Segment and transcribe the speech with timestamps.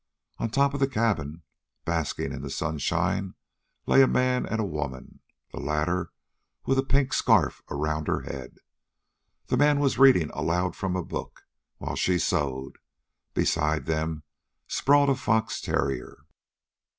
[0.39, 1.43] On top of the cabin,
[1.85, 3.35] basking in the sunshine,
[3.85, 5.19] lay a man and woman,
[5.51, 6.11] the latter
[6.65, 8.57] with a pink scarf around her head.
[9.45, 11.45] The man was reading aloud from a book,
[11.77, 12.79] while she sewed.
[13.35, 14.23] Beside them
[14.67, 16.25] sprawled a fox terrier.